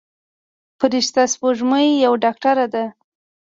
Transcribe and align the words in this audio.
فرشته 0.79 1.21
سپوږمۍ 1.33 1.87
یوه 2.05 2.17
ډاکتره 2.23 2.65
ده. 2.73 2.85